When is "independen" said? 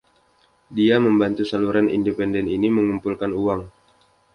1.97-2.45